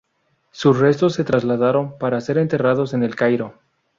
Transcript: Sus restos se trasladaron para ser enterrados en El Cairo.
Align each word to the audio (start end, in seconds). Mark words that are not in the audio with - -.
Sus 0.49 0.79
restos 0.79 1.13
se 1.13 1.23
trasladaron 1.23 1.99
para 1.99 2.19
ser 2.21 2.39
enterrados 2.39 2.95
en 2.95 3.03
El 3.03 3.15
Cairo. 3.15 3.59